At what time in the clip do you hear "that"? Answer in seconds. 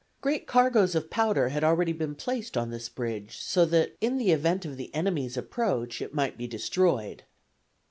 3.65-3.95